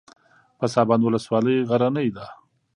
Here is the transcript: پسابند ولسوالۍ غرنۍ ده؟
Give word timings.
پسابند 0.59 1.03
ولسوالۍ 1.05 1.57
غرنۍ 1.69 2.09
ده؟ 2.15 2.25